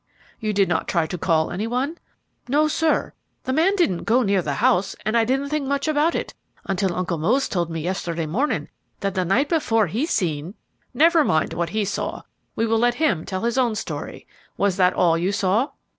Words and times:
"You 0.39 0.51
did 0.51 0.67
not 0.67 0.87
try 0.87 1.05
to 1.05 1.15
call 1.19 1.51
any 1.51 1.67
one?" 1.67 1.99
"No, 2.47 2.67
sir. 2.67 3.13
The 3.43 3.53
man 3.53 3.75
didn't 3.75 4.05
go 4.05 4.23
near 4.23 4.41
the 4.41 4.55
house, 4.55 4.95
and 5.05 5.15
I 5.15 5.23
didn't 5.25 5.49
think 5.49 5.67
much 5.67 5.87
about 5.87 6.15
it 6.15 6.33
until 6.65 6.95
Uncle 6.95 7.19
Mose 7.19 7.47
told 7.47 7.69
me 7.69 7.81
yesterday 7.81 8.25
morning 8.25 8.67
that 9.01 9.13
the 9.13 9.23
night 9.25 9.47
before 9.47 9.85
he 9.85 10.07
seen" 10.07 10.55
"Never 10.95 11.23
mind 11.23 11.53
what 11.53 11.69
he 11.69 11.85
saw; 11.85 12.23
we 12.55 12.65
will 12.65 12.79
let 12.79 12.95
him 12.95 13.25
tell 13.25 13.43
his 13.43 13.59
own 13.59 13.75
story. 13.75 14.25
Was 14.57 14.75
that 14.77 14.93
all 14.95 15.19
you 15.19 15.31
saw?" 15.31 15.69